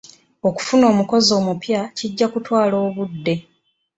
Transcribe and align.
Okufuna 0.47 0.85
omukozi 0.91 1.31
omupya 1.39 1.81
kijja 1.97 2.27
kutwala 2.33 2.75
obudde. 2.87 3.35